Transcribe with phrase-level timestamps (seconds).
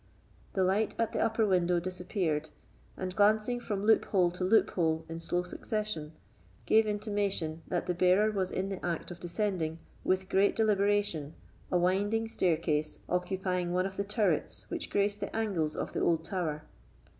[0.53, 2.49] The light at the upper window disappeared,
[2.97, 6.13] and glancing from loophole to loophole in slow succession,
[6.65, 11.35] gave intimation that the bearer was in the act of descending, with great deliberation,
[11.71, 16.25] a winding staircase occupying one of the turrets which graced the angles of the old
[16.25, 16.63] tower.